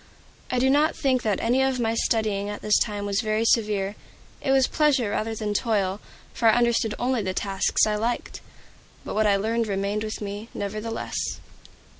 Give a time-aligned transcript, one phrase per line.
[0.49, 3.93] I do not think that any of my studying at this time was very severe;
[4.41, 6.01] it was pleasure rather than toil,
[6.33, 8.41] for I undertook only the tasks I liked.
[9.05, 11.39] But what I learned remained with me, nevertheless.